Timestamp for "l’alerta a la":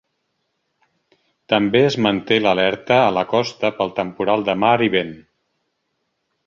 2.45-3.25